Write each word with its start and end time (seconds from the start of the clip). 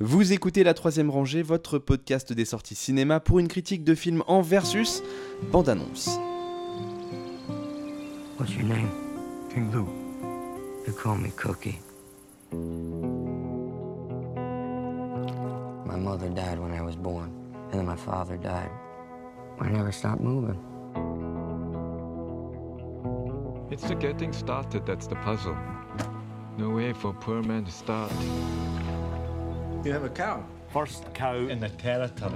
Vous 0.00 0.32
écoutez 0.32 0.64
La 0.64 0.74
Troisième 0.74 1.08
Rangée, 1.08 1.44
votre 1.44 1.78
podcast 1.78 2.32
des 2.32 2.44
sorties 2.44 2.74
cinéma 2.74 3.20
pour 3.20 3.38
une 3.38 3.46
critique 3.46 3.84
de 3.84 3.94
film 3.94 4.24
en 4.26 4.40
versus 4.40 5.04
bande-annonce. 5.52 6.18
What's 8.36 8.52
your 8.56 8.64
name? 8.64 8.90
King 9.54 9.70
Lou. 9.70 9.86
They 10.84 10.92
call 10.92 11.16
me 11.18 11.30
Cookie. 11.36 11.78
My 15.86 15.96
mother 15.96 16.28
died 16.28 16.58
when 16.58 16.72
I 16.72 16.82
was 16.82 16.96
born, 16.96 17.30
and 17.70 17.78
then 17.78 17.86
my 17.86 17.94
father 17.94 18.36
died. 18.36 18.72
I 19.60 19.68
never 19.68 19.92
stopped 19.92 20.20
moving. 20.20 20.58
It's 23.70 23.84
the 23.86 23.94
getting 23.94 24.32
started 24.32 24.86
that's 24.86 25.06
the 25.06 25.14
puzzle. 25.22 25.56
No 26.58 26.70
way 26.70 26.92
for 26.92 27.10
a 27.10 27.14
poor 27.14 27.44
man 27.44 27.64
to 27.64 27.70
start. 27.70 28.10
You 29.84 29.92
have 29.92 30.04
a 30.04 30.08
cow. 30.08 30.42
First 30.72 31.04
cow 31.14 31.36
in 31.50 31.60
the 31.60 31.68
territory. 31.82 32.32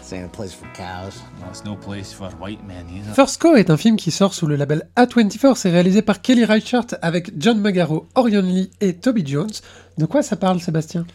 This 0.00 0.12
ain't 0.12 0.24
a 0.26 0.28
place 0.28 0.52
for 0.54 0.66
cows. 0.74 1.20
Well, 1.40 1.50
it's 1.50 1.64
no 1.64 1.76
place 1.76 2.12
for 2.12 2.28
white 2.40 2.64
men 2.66 2.86
either. 2.90 3.12
First 3.14 3.40
Cow 3.42 3.54
est 3.56 3.70
un 3.70 3.76
film 3.76 3.96
qui 3.96 4.10
sort 4.10 4.34
sous 4.34 4.46
le 4.46 4.56
label 4.56 4.88
A24. 4.96 5.56
C'est 5.56 5.70
réalisé 5.70 6.00
par 6.02 6.20
Kelly 6.22 6.44
Reichardt 6.44 6.94
avec 7.02 7.32
John 7.38 7.60
Magaro, 7.60 8.06
Orion 8.14 8.42
Lee 8.42 8.70
et 8.80 8.94
Toby 8.94 9.26
Jones. 9.26 9.50
De 9.98 10.06
quoi 10.06 10.22
ça 10.22 10.36
parle, 10.36 10.60
Sébastien? 10.60 11.06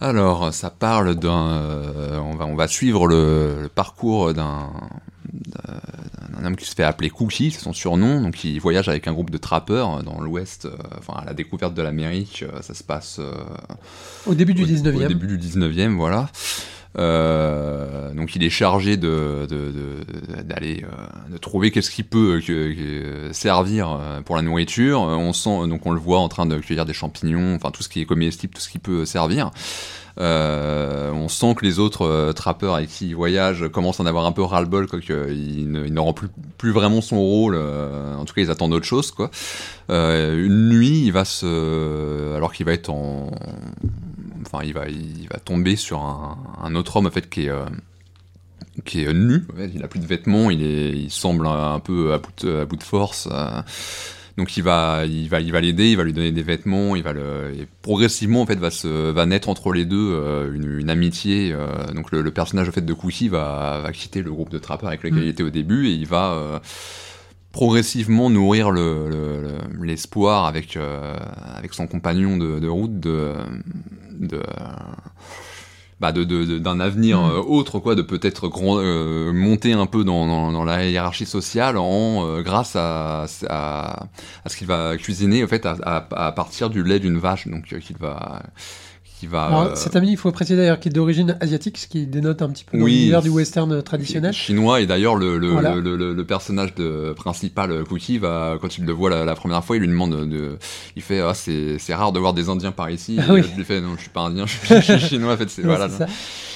Alors, 0.00 0.52
ça 0.52 0.70
parle 0.70 1.14
d'un. 1.14 1.46
euh, 1.62 2.18
on, 2.18 2.34
va, 2.36 2.44
on 2.46 2.54
va 2.54 2.68
suivre 2.68 3.06
le, 3.06 3.62
le 3.62 3.68
parcours 3.68 4.34
d'un 4.34 4.70
d'un 6.38 6.44
homme 6.46 6.56
qui 6.56 6.64
se 6.66 6.74
fait 6.74 6.82
appeler 6.84 7.10
Cookie, 7.10 7.50
c'est 7.50 7.60
son 7.60 7.72
surnom. 7.72 8.20
Donc, 8.20 8.44
il 8.44 8.58
voyage 8.60 8.88
avec 8.88 9.08
un 9.08 9.12
groupe 9.12 9.30
de 9.30 9.38
trappeurs 9.38 10.02
dans 10.02 10.20
l'Ouest, 10.20 10.66
euh, 10.66 10.70
enfin, 10.98 11.14
à 11.20 11.24
la 11.24 11.34
découverte 11.34 11.74
de 11.74 11.82
l'Amérique. 11.82 12.44
euh, 12.46 12.62
Ça 12.62 12.74
se 12.74 12.82
passe. 12.84 13.16
euh, 13.18 13.32
Au 14.26 14.34
début 14.34 14.54
du 14.54 14.62
au- 14.64 14.66
19e. 14.66 15.04
Au 15.04 15.08
début 15.08 15.26
du 15.26 15.38
19e, 15.38 15.96
voilà. 15.96 16.28
Euh, 16.98 18.14
donc 18.14 18.34
il 18.36 18.42
est 18.42 18.50
chargé 18.50 18.96
de 18.96 19.46
d'aller 20.44 20.82
euh, 20.84 21.32
de 21.32 21.36
trouver 21.36 21.70
qu'est-ce 21.70 21.90
qui 21.90 22.02
peut 22.02 22.40
euh, 22.48 23.32
servir 23.32 23.98
pour 24.24 24.36
la 24.36 24.42
nourriture. 24.42 25.00
On 25.00 25.32
sent 25.32 25.68
donc 25.68 25.86
on 25.86 25.90
le 25.90 26.00
voit 26.00 26.18
en 26.18 26.28
train 26.28 26.46
de 26.46 26.58
cueillir 26.58 26.86
des 26.86 26.94
champignons, 26.94 27.54
enfin 27.54 27.70
tout 27.70 27.82
ce 27.82 27.88
qui 27.88 28.00
est 28.00 28.06
comestible, 28.06 28.54
tout 28.54 28.60
ce 28.60 28.68
qui 28.68 28.78
peut 28.78 29.04
servir. 29.04 29.50
On 30.18 31.28
sent 31.28 31.54
que 31.56 31.64
les 31.64 31.78
autres 31.78 32.32
trappeurs 32.32 32.76
avec 32.76 32.88
qui 32.88 33.08
il 33.08 33.16
voyage 33.16 33.68
commencent 33.68 34.00
à 34.00 34.02
en 34.02 34.06
avoir 34.06 34.24
un 34.24 34.32
peu 34.32 34.42
ras-le-bol, 34.42 34.88
qu'il 34.88 35.70
ne, 35.70 36.00
rend 36.00 36.14
plus, 36.14 36.70
vraiment 36.70 37.02
son 37.02 37.20
rôle. 37.20 37.56
en 37.56 38.24
tout 38.24 38.32
cas, 38.32 38.40
ils 38.40 38.50
attendent 38.50 38.72
autre 38.72 38.86
chose, 38.86 39.10
quoi. 39.10 39.30
Une 39.90 40.70
nuit, 40.70 41.02
il 41.04 41.12
va 41.12 41.26
se, 41.26 42.34
alors 42.34 42.54
qu'il 42.54 42.64
va 42.64 42.72
être 42.72 42.88
en, 42.88 43.30
enfin, 44.46 44.64
il 44.64 44.72
va, 44.72 44.88
il 44.88 45.28
va 45.32 45.38
tomber 45.38 45.76
sur 45.76 46.00
un, 46.00 46.38
un 46.62 46.74
autre 46.74 46.96
homme 46.96 47.06
en 47.06 47.10
fait 47.10 47.28
qui 47.28 47.46
est, 47.46 47.50
euh, 47.50 47.64
qui 48.84 49.02
est 49.04 49.12
nu. 49.12 49.44
En 49.52 49.56
fait, 49.56 49.70
il 49.74 49.82
a 49.82 49.88
plus 49.88 50.00
de 50.00 50.06
vêtements, 50.06 50.50
il 50.50 50.62
est, 50.62 50.90
il 50.90 51.10
semble 51.10 51.46
un 51.46 51.80
peu 51.80 52.12
à 52.12 52.18
bout 52.18 52.32
de, 52.46 52.60
à 52.60 52.64
bout 52.64 52.76
de 52.76 52.82
force. 52.82 53.28
euh, 53.32 53.62
donc 54.36 54.54
il 54.58 54.62
va, 54.62 55.06
il 55.06 55.30
va, 55.30 55.40
il 55.40 55.50
va 55.50 55.62
l'aider, 55.62 55.88
il 55.92 55.96
va 55.96 56.04
lui 56.04 56.12
donner 56.12 56.30
des 56.30 56.42
vêtements, 56.42 56.94
il 56.94 57.02
va 57.02 57.14
le, 57.14 57.54
et 57.58 57.66
progressivement 57.80 58.42
en 58.42 58.46
fait 58.46 58.56
va 58.58 58.70
se, 58.70 59.10
va 59.10 59.24
naître 59.24 59.48
entre 59.48 59.72
les 59.72 59.86
deux 59.86 60.12
euh, 60.12 60.52
une, 60.54 60.78
une 60.78 60.90
amitié. 60.90 61.52
euh, 61.54 61.68
donc 61.94 62.10
le, 62.12 62.20
le 62.20 62.30
personnage 62.30 62.68
en 62.68 62.72
fait 62.72 62.84
de 62.84 62.92
Cookie 62.92 63.28
va, 63.28 63.80
va 63.82 63.92
quitter 63.92 64.20
le 64.20 64.30
groupe 64.30 64.50
de 64.50 64.58
trappeurs 64.58 64.88
avec 64.90 65.02
lequel 65.02 65.20
Mm. 65.20 65.22
il 65.22 65.28
était 65.28 65.42
au 65.42 65.48
début 65.48 65.86
et 65.88 65.92
il 65.92 66.06
va 66.06 66.60
progressivement 67.56 68.28
nourrir 68.28 68.70
le- 68.70 69.08
le- 69.08 69.40
le- 69.46 69.84
l'espoir 69.86 70.44
avec 70.44 70.76
euh, 70.76 71.16
avec 71.58 71.72
son 71.72 71.86
compagnon 71.86 72.36
de, 72.36 72.58
de 72.60 72.68
route 72.68 73.00
de 73.00 73.32
de 74.32 74.42
bah 75.98 76.12
de, 76.12 76.24
de- 76.24 76.44
de- 76.44 76.58
d'un 76.58 76.78
avenir 76.80 77.18
Mm. 77.22 77.30
euh, 77.30 77.40
autre 77.40 77.78
quoi 77.78 77.94
de 77.94 78.02
peut-être 78.02 78.50
euh, 78.78 79.32
monter 79.32 79.72
un 79.72 79.86
peu 79.86 80.04
dans, 80.04 80.26
dans, 80.26 80.52
dans 80.52 80.64
la 80.64 80.84
hiérarchie 80.84 81.24
sociale 81.24 81.78
en 81.78 82.26
euh, 82.26 82.42
grâce 82.42 82.76
à, 82.76 83.24
à 83.48 84.06
à 84.44 84.48
ce 84.50 84.56
qu'il 84.58 84.66
va 84.66 84.96
cuisiner 84.98 85.42
en 85.42 85.48
fait 85.48 85.64
à, 85.64 85.76
partir 86.32 86.68
du 86.68 86.82
lait 86.84 87.00
d'une 87.00 87.16
vache 87.18 87.48
donc 87.48 87.64
qu'il 87.80 87.96
va 87.96 88.42
qui 89.18 89.26
va 89.26 89.44
Alors, 89.46 89.62
euh, 89.62 89.74
Cet 89.74 89.96
ami, 89.96 90.10
il 90.10 90.16
faut 90.16 90.30
préciser 90.32 90.56
d'ailleurs 90.56 90.78
qu'il 90.78 90.92
est 90.92 90.94
d'origine 90.94 91.36
asiatique, 91.40 91.78
ce 91.78 91.86
qui 91.86 92.06
dénote 92.06 92.42
un 92.42 92.50
petit 92.50 92.64
peu 92.64 92.78
Oui. 92.80 92.92
l'univers 92.94 93.22
du 93.22 93.28
western 93.30 93.82
traditionnel. 93.82 94.32
chinois 94.32 94.80
et 94.80 94.86
d'ailleurs 94.86 95.14
le, 95.16 95.38
le, 95.38 95.48
Voilà. 95.52 95.74
le, 95.76 96.24
personnage 96.24 96.74
de 96.74 97.12
principal 97.16 97.70
euh, 97.70 97.84
Cookie 97.84 98.18
va 98.18 98.58
quand 98.60 98.76
il 98.78 98.84
le 98.84 98.92
voit 98.92 99.08
la, 99.10 99.24
la 99.24 99.34
première 99.34 99.64
fois 99.64 99.76
il 99.76 99.80
lui 99.80 99.88
demande 99.88 100.28
de, 100.28 100.58
il 100.96 101.02
fait 101.02 101.20
ah 101.20 101.34
c'est 101.34 101.78
c'est 101.78 101.94
rare 101.94 102.12
de 102.12 102.18
voir 102.18 102.34
des 102.34 102.48
indiens 102.48 102.72
par 102.72 102.90
ici 102.90 103.16
Ah 103.20 103.32
oui. 103.32 103.42
je 103.42 103.56
lui 103.56 103.64
fais 103.64 103.80
non 103.80 103.94
je 103.96 104.00
suis 104.02 104.10
pas 104.10 104.22
indien 104.22 104.44
je 104.46 104.80
suis, 104.80 104.98
chinois 105.08 105.34
en 105.34 105.36
fait 105.36 105.48
c'est 105.48 105.62
Ouais, 105.62 105.68
voilà 105.68 105.88
c'est 105.88 105.98
ça. 105.98 106.06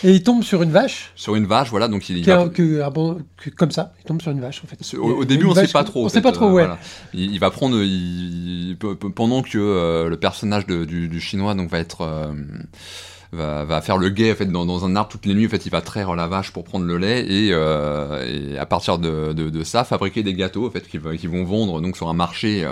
Et 0.03 0.13
il 0.13 0.23
tombe 0.23 0.43
sur 0.43 0.63
une 0.63 0.71
vache, 0.71 1.13
sur 1.15 1.37
une 1.37 1.47
vache 1.47 1.71
voilà 1.71 1.87
donc 1.89 2.09
il, 2.09 2.19
il 2.19 2.25
qui 2.25 2.31
va- 2.31 2.49
que- 2.49 2.81
ah 2.81 2.91
bon, 2.91 3.19
que- 3.37 3.51
comme 3.51 3.71
ça, 3.71 3.93
il 4.01 4.05
tombe 4.05 4.21
sur 4.23 4.31
une 4.33 4.41
vache 4.41 4.63
en 4.65 4.67
fait. 4.67 4.77
Il 4.93 4.99
Au, 4.99 5.23
il 5.23 5.27
début, 5.27 5.45
on 5.47 5.55
sait 5.55 5.63
vache 5.63 5.73
pas 5.73 5.85
qui- 5.85 5.91
trop. 5.91 6.03
On 6.03 6.07
en 6.07 6.09
sait 6.09 6.17
fait, 6.19 6.23
pas 6.23 6.33
trop, 6.33 6.47
euh, 6.47 6.53
ouais. 6.53 6.63
voilà. 6.65 6.79
Il, 7.13 7.31
il 7.33 7.39
va 7.39 7.51
prendre, 7.51 7.77
il- 7.83 8.77
pe- 8.81 8.95
pe- 8.95 9.09
pendant 9.11 9.43
que 9.43 9.59
euh, 9.59 10.09
le 10.09 10.17
personnage 10.17 10.67
de- 10.67 10.85
du, 10.87 11.09
du 11.09 11.21
chinois 11.21 11.55
donc 11.55 11.69
va 11.71 11.79
être, 11.79 12.01
va, 13.33 13.65
va 13.65 13.81
faire 13.81 13.97
le 13.97 14.09
guet 14.09 14.33
en 14.33 14.35
fait 14.35 14.47
dans, 14.47 14.67
dans 14.67 14.85
un 14.85 14.97
arbre 14.97 15.09
toutes 15.11 15.27
les 15.27 15.35
nuits. 15.35 15.47
En 15.47 15.51
fait, 15.51 15.65
il 15.67 15.71
va 15.71 15.81
traire 15.81 16.15
la 16.17 16.27
vache 16.27 16.53
pour 16.53 16.65
prendre 16.65 16.85
le 16.87 16.99
lait 16.99 17.25
et, 17.27 17.51
euh, 17.53 18.53
et 18.55 18.59
à 18.59 18.67
partir 18.67 18.99
de, 18.99 19.33
de, 19.33 19.51
de 19.51 19.65
ça, 19.65 19.85
fabriquer 19.85 20.23
des 20.23 20.35
gâteaux 20.35 20.67
en 20.67 20.71
fait 20.71 20.87
qu'ils 20.89 21.01
vont 21.31 21.45
vendre 21.45 21.81
donc 21.81 21.97
sur 21.97 22.09
un 22.09 22.13
marché 22.15 22.65
euh, 22.65 22.71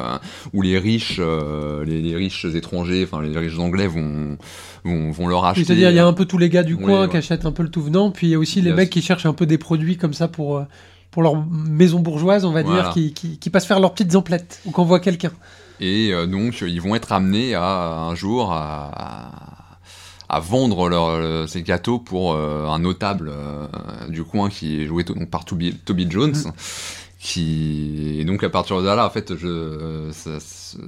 où 0.53 0.62
les 0.62 0.78
riches, 0.78 1.19
euh, 1.21 1.84
les, 1.84 2.03
les 2.03 2.16
riches 2.16 2.44
étrangers, 2.44 3.06
enfin 3.09 3.22
les 3.22 3.37
riches 3.39 3.59
anglais 3.59 3.87
vont 3.87 4.37
vont, 4.84 5.11
vont 5.11 5.28
leur 5.28 5.44
acheter. 5.44 5.65
C'est-à-dire, 5.65 5.91
il 5.91 5.97
y 5.97 6.00
a 6.00 6.06
un 6.06 6.12
peu 6.12 6.25
tous 6.25 6.39
les 6.39 6.49
gars 6.49 6.62
du 6.62 6.75
Oui, 6.75 6.84
coin 6.84 7.03
ouais. 7.03 7.09
qui 7.09 7.16
achètent 7.16 7.47
un 7.47 7.53
peu 7.53 7.62
le 7.62 7.69
tout 7.71 7.83
venant, 7.83 8.10
puis 8.10 8.28
il 8.28 8.31
y 8.31 8.34
a 8.34 8.39
aussi 8.39 8.60
les 8.60 8.69
Yes. 8.71 8.77
mecs 8.77 8.91
qui 8.91 9.03
cherchent 9.03 9.27
un 9.27 9.33
peu 9.34 9.45
des 9.47 9.59
produits 9.59 9.97
comme 9.97 10.12
ça 10.15 10.28
pour, 10.28 10.56
euh, 10.59 10.65
pour 11.10 11.22
leur 11.22 11.34
maison 11.50 12.00
bourgeoise, 12.00 12.45
on 12.45 12.53
va 12.53 12.62
dire, 12.62 12.91
qui, 12.91 13.12
qui, 13.12 13.39
qui 13.39 13.50
passent 13.50 13.66
faire 13.66 13.81
leurs 13.81 13.93
petites 13.93 14.15
emplettes, 14.15 14.60
ou 14.66 14.71
qu'on 14.71 14.84
voit 14.84 15.00
quelqu'un. 15.00 15.33
Et 15.81 16.10
euh, 16.12 16.27
donc, 16.27 16.60
ils 16.62 16.81
vont 16.81 16.95
être 16.95 17.12
amenés 17.12 17.55
à 17.55 17.93
un 18.09 18.15
jour 18.15 18.53
à, 18.53 19.47
à, 20.28 20.41
vendre 20.41 20.89
leur, 20.89 21.06
euh, 21.06 21.47
ces 21.47 21.62
gâteaux 21.62 21.99
pour 21.99 22.34
euh, 22.34 22.66
un 22.66 22.78
notable 22.78 23.31
euh, 23.33 23.66
du 24.09 24.25
coin 24.25 24.49
qui 24.49 24.83
est 24.83 24.87
joué 24.87 25.05
par 25.31 25.44
Toby, 25.44 25.75
Toby 25.75 26.06
Jones. 26.09 26.37
Qui 27.20 28.16
et 28.20 28.24
donc 28.24 28.44
à 28.44 28.48
partir 28.48 28.80
de 28.80 28.86
là, 28.86 29.04
en 29.04 29.10
fait, 29.10 29.32
je, 29.36 30.08
ça, 30.12 30.38
ça- 30.38 30.78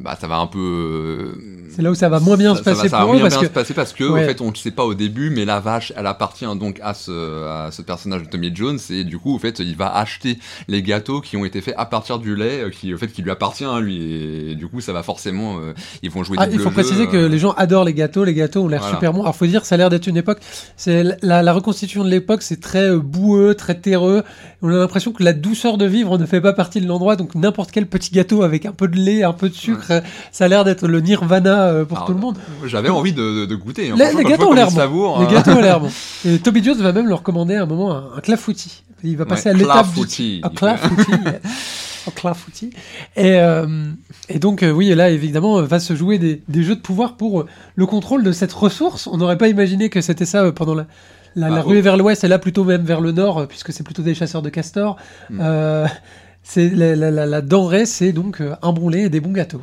bah, 0.00 0.16
ça 0.20 0.28
va 0.28 0.36
un 0.36 0.46
peu. 0.46 1.32
C'est 1.74 1.82
là 1.82 1.90
où 1.90 1.94
ça 1.96 2.08
va 2.08 2.20
moins 2.20 2.36
bien 2.36 2.54
se 2.54 2.62
ça 2.62 2.70
va- 2.70 2.76
passer 2.76 2.88
ça 2.88 2.98
va 2.98 3.02
pour 3.04 3.14
eux, 3.14 3.18
moins 3.18 3.22
parce 3.22 3.34
bien 3.34 3.40
que 3.42 3.48
se 3.48 3.52
passer 3.52 3.74
parce 3.74 3.92
que 3.92 4.04
Ouais. 4.04 4.22
en 4.22 4.26
fait 4.26 4.40
on 4.42 4.50
ne 4.50 4.54
sait 4.54 4.70
pas 4.70 4.84
au 4.84 4.94
début 4.94 5.30
mais 5.30 5.44
la 5.44 5.58
vache 5.58 5.92
elle 5.96 6.06
appartient 6.06 6.44
donc 6.56 6.78
à 6.82 6.92
ce 6.94 7.46
à 7.46 7.70
ce 7.72 7.80
personnage 7.82 8.22
de 8.24 8.28
Tommy 8.28 8.54
Jones 8.54 8.78
et 8.90 9.04
du 9.04 9.18
coup 9.18 9.34
en 9.34 9.38
fait 9.38 9.58
il 9.60 9.74
va 9.74 9.92
acheter 9.96 10.38
les 10.68 10.82
gâteaux 10.82 11.20
qui 11.22 11.36
ont 11.38 11.44
été 11.46 11.60
faits 11.62 11.74
à 11.78 11.86
partir 11.86 12.18
du 12.18 12.36
lait 12.36 12.64
euh, 12.64 12.70
qui 12.70 12.92
en 12.94 12.98
fait 12.98 13.08
qui 13.08 13.22
lui 13.22 13.30
appartient 13.30 13.64
à 13.64 13.80
lui 13.80 14.50
et 14.50 14.54
du 14.54 14.68
coup 14.68 14.80
ça 14.82 14.92
va 14.92 15.02
forcément 15.02 15.58
euh, 15.60 15.72
ils 16.02 16.10
vont 16.10 16.22
jouer 16.24 16.36
Ah, 16.38 16.46
il 16.50 16.58
faut 16.58 16.64
jeu, 16.68 16.70
préciser 16.74 17.06
que 17.06 17.16
euh, 17.16 17.28
les 17.28 17.38
gens 17.38 17.52
adorent 17.52 17.84
les 17.84 17.94
gâteaux, 17.94 18.24
les 18.24 18.34
gâteaux 18.34 18.60
ont 18.64 18.68
l'air 18.68 18.80
Voilà. 18.80 18.94
super 18.96 19.12
bons. 19.14 19.22
Alors 19.22 19.34
faut 19.34 19.46
dire, 19.46 19.64
ça 19.64 19.76
a 19.76 19.78
l'air 19.78 19.88
d'être 19.90 20.06
une 20.06 20.18
époque, 20.18 20.38
c'est 20.76 21.02
la, 21.22 21.42
la 21.42 21.52
reconstitution 21.54 22.04
de 22.04 22.10
l'époque, 22.10 22.42
c'est 22.42 22.60
très 22.60 22.94
boueux, 22.96 23.54
très 23.54 23.74
terreux. 23.80 24.22
On 24.60 24.68
a 24.68 24.72
l'impression 24.76 25.12
que 25.12 25.22
la 25.24 25.32
douceur 25.32 25.71
de 25.78 25.86
vivre 25.86 26.18
ne 26.18 26.26
fait 26.26 26.40
pas 26.40 26.52
partie 26.52 26.80
de 26.80 26.86
l'endroit, 26.86 27.16
donc 27.16 27.34
n'importe 27.34 27.70
quel 27.70 27.86
petit 27.86 28.10
gâteau 28.10 28.42
avec 28.42 28.66
un 28.66 28.72
peu 28.72 28.88
de 28.88 28.96
lait, 28.96 29.22
un 29.22 29.32
peu 29.32 29.48
de 29.48 29.54
sucre, 29.54 29.90
euh, 29.90 30.00
ça 30.30 30.44
a 30.44 30.48
l'air 30.48 30.64
d'être 30.64 30.86
le 30.86 31.00
nirvana 31.00 31.66
euh, 31.68 31.84
pour 31.84 31.98
Alors, 31.98 32.06
tout 32.08 32.14
le 32.14 32.20
monde. 32.20 32.38
j'avais 32.66 32.88
envie 32.88 33.12
de, 33.12 33.40
de- 33.40 33.46
de 33.46 33.54
goûter 33.56 33.90
hein. 33.90 33.94
Les, 33.98 34.10
je 34.12 34.18
gâteaux 34.28 34.50
ont 34.50 34.52
l'air 34.54 34.70
bons. 34.70 35.20
Les 35.20 35.32
gâteaux 35.34 35.52
ont 35.52 35.60
l'air 35.60 35.80
bons. 35.80 35.90
Et 36.24 36.38
Toby 36.38 36.62
Jones 36.64 36.78
va 36.78 36.92
même 36.92 37.08
leur 37.08 37.22
commander 37.22 37.54
à 37.56 37.62
un 37.62 37.66
moment 37.66 37.92
un, 37.94 38.04
un 38.16 38.20
clafoutis. 38.20 38.82
Il 39.04 39.16
va 39.16 39.26
passer 39.26 39.48
Ouais, 39.50 39.54
à 39.56 39.58
l'étape 39.58 39.86
du 39.94 40.06
clafoutis. 40.06 40.40
un 42.06 42.10
clafoutis. 42.14 42.70
Et, 43.16 43.36
euh, 43.36 43.66
et 44.28 44.38
donc, 44.38 44.62
euh, 44.62 44.70
oui, 44.70 44.94
là, 44.94 45.10
évidemment, 45.10 45.58
euh, 45.58 45.62
va 45.62 45.80
se 45.80 45.94
jouer 45.94 46.18
des, 46.18 46.42
des 46.48 46.62
jeux 46.62 46.76
de 46.76 46.80
pouvoir 46.80 47.16
pour 47.16 47.40
euh, 47.40 47.46
le 47.76 47.86
contrôle 47.86 48.22
de 48.24 48.32
cette 48.32 48.52
ressource. 48.52 49.06
On 49.06 49.16
n'aurait 49.18 49.38
pas 49.38 49.48
imaginé 49.48 49.88
que 49.88 50.00
c'était 50.00 50.24
ça 50.26 50.42
euh, 50.44 50.52
pendant 50.52 50.74
la, 50.74 50.86
la, 51.36 51.48
la 51.50 51.62
ruée 51.62 51.78
oh. 51.80 51.82
vers 51.82 51.96
l'ouest, 51.96 52.24
et 52.24 52.28
là 52.28 52.38
plutôt 52.38 52.64
même 52.64 52.82
vers 52.84 53.00
le 53.00 53.12
nord, 53.12 53.38
euh, 53.38 53.46
puisque 53.46 53.72
c'est 53.72 53.82
plutôt 53.84 54.02
des 54.02 54.14
chasseurs 54.14 54.42
de 54.42 54.48
castors. 54.50 54.96
Mm. 55.30 55.38
Euh, 55.42 55.86
c'est 56.42 56.68
la, 56.70 56.96
la, 57.10 57.40
denrée, 57.40 57.86
c'est 57.86 58.12
donc 58.12 58.40
euh, 58.40 58.54
un 58.62 58.72
bon 58.72 58.88
lait 58.88 59.02
et 59.02 59.08
des 59.08 59.20
bons 59.20 59.32
gâteaux. 59.32 59.62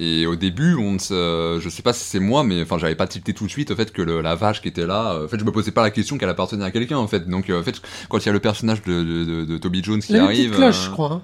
Et 0.00 0.26
au 0.26 0.36
début, 0.36 0.74
on 0.76 0.92
ne 0.92 1.58
je 1.58 1.68
sais 1.68 1.82
pas 1.82 1.92
si 1.92 2.04
c'est 2.04 2.20
moi, 2.20 2.44
mais 2.44 2.62
enfin, 2.62 2.78
j'avais 2.78 2.94
pas 2.94 3.08
tilté 3.08 3.32
tout 3.34 3.46
de 3.46 3.50
suite 3.50 3.72
au 3.72 3.74
fait 3.76 3.90
que 3.92 4.00
le- 4.02 4.20
la 4.20 4.36
vache 4.36 4.62
qui 4.62 4.68
était 4.68 4.86
là. 4.86 5.12
euh, 5.14 5.24
En 5.24 5.28
fait, 5.28 5.40
je 5.40 5.44
me 5.44 5.50
posais 5.50 5.72
pas 5.72 5.82
la 5.82 5.90
question 5.90 6.18
qu'elle 6.18 6.28
appartenait 6.28 6.64
à 6.64 6.70
quelqu'un. 6.70 6.98
En 6.98 7.08
fait, 7.08 7.28
donc 7.28 7.50
en 7.50 7.62
fait, 7.64 7.80
quand 8.08 8.18
il 8.18 8.26
y 8.26 8.28
a 8.28 8.32
le 8.32 8.38
personnage 8.38 8.82
de, 8.82 8.92
de, 9.02 9.24
de- 9.24 9.44
de 9.44 9.58
Toby 9.58 9.82
Jones 9.82 10.00
qui 10.00 10.12
Il 10.12 10.16
y 10.16 10.18
a 10.18 10.22
une 10.22 10.26
arrive, 10.26 10.50
petite 10.50 10.56
cloche, 10.56 10.84
je 10.84 10.90
crois, 10.90 11.12
hein, 11.14 11.22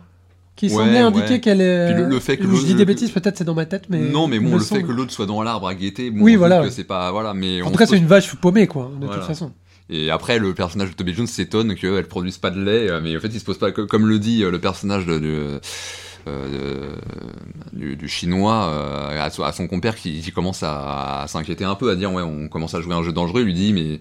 qui 0.57 0.67
ouais, 0.67 0.73
semblait 0.73 0.99
indiquer 0.99 1.35
ouais. 1.35 1.41
qu'elle 1.41 1.61
est. 1.61 1.93
Puis 1.93 2.03
le- 2.03 2.09
le 2.09 2.19
fait 2.21 2.37
que 2.37 2.53
je 2.53 2.65
dis 2.65 2.75
des 2.75 2.85
bêtises, 2.85 3.11
peut-être 3.13 3.37
c'est 3.39 3.45
dans 3.45 3.55
ma 3.55 3.67
tête, 3.67 3.85
mais. 3.91 3.99
non, 4.01 4.27
mais 4.27 4.41
bon, 4.41 4.55
le 4.57 4.61
fait 4.61 4.83
que 4.83 4.91
l'autre 4.91 5.13
soit 5.13 5.27
dans 5.27 5.43
l'arbre 5.43 5.69
à 5.69 5.75
guetter, 5.77 6.11
bon, 6.11 6.23
Oui, 6.25 6.35
voilà. 6.35 6.63
que 6.65 6.71
c'est 6.71 6.83
pas, 6.85 7.13
voilà, 7.13 7.33
mais 7.33 7.63
En 7.63 7.71
tout 7.71 7.79
cas, 7.79 7.87
c'est 7.87 7.99
une 7.99 8.07
vache 8.07 8.35
paumée, 8.35 8.67
quoi, 8.67 8.91
de 8.99 9.05
Voilà. 9.07 9.21
toute 9.21 9.29
façon. 9.29 9.53
Et 9.91 10.11
après, 10.11 10.39
le 10.39 10.55
personnage 10.55 10.91
de 10.91 10.95
Toby 10.95 11.13
Jones 11.15 11.27
s'étonne 11.27 11.75
qu'elle 11.75 12.07
produise 12.07 12.39
pas 12.39 12.51
de 12.51 12.63
lait, 12.63 12.89
euh, 12.91 13.01
mais 13.03 13.17
en 13.17 13.21
fait, 13.21 13.29
il 13.29 13.39
se 13.41 13.45
pose 13.45 13.59
pas, 13.59 13.71
co- 13.71 13.87
comme 13.87 14.07
le 14.09 14.19
dit 14.19 14.43
euh, 14.43 14.51
le 14.51 14.59
personnage 14.59 15.05
de, 15.05 15.19
de, 15.19 15.61
euh, 16.27 16.97
du, 17.73 17.97
du 17.97 18.09
chinois 18.09 18.69
euh, 18.73 19.23
à, 19.23 19.31
son- 19.31 19.43
à 19.43 19.53
son 19.53 19.67
compère 19.67 19.97
qui, 19.97 20.21
qui 20.21 20.33
commence 20.33 20.63
à, 20.63 21.23
à 21.23 21.29
s'inquiéter 21.29 21.65
un 21.65 21.75
peu, 21.75 21.91
à 21.91 21.97
dire 21.97 22.13
ouais, 22.13 22.23
on 22.23 22.49
commence 22.49 22.75
à 22.75 22.81
jouer 22.81 22.95
un 22.95 23.03
jeu 23.03 23.13
dangereux. 23.13 23.43
Il 23.43 23.47
lui 23.47 23.55
dit 23.55 23.73
mais 23.75 24.01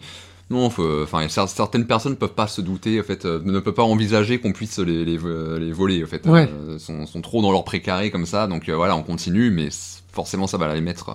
non, 0.49 0.65
enfin 0.67 1.25
cer- 1.27 1.47
certaines 1.47 1.85
personnes 1.85 2.15
peuvent 2.15 2.33
pas 2.33 2.47
se 2.47 2.61
douter, 2.61 2.99
en 2.99 3.03
fait, 3.03 3.25
euh, 3.25 3.41
ne 3.43 3.59
peuvent 3.59 3.73
pas 3.73 3.83
envisager 3.83 4.39
qu'on 4.39 4.53
puisse 4.53 4.79
les, 4.79 5.03
les, 5.03 5.17
vo- 5.17 5.57
les 5.57 5.73
voler, 5.73 6.01
en 6.03 6.07
fait, 6.07 6.25
Ouais. 6.25 6.49
Sont, 6.79 7.05
sont 7.05 7.21
trop 7.21 7.41
dans 7.41 7.51
leur 7.51 7.65
précaré 7.65 8.09
comme 8.09 8.25
ça. 8.25 8.47
Donc 8.47 8.69
voilà, 8.69 8.95
on 8.95 9.03
continue, 9.03 9.51
mais 9.51 9.67
forcément 10.13 10.47
ça 10.47 10.57
va 10.57 10.73
les 10.73 10.81
mettre 10.81 11.11